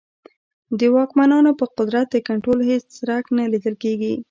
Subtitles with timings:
[0.79, 4.13] د واکمنانو پر قدرت د کنټرول هېڅ څرک نه لیدل کېږي.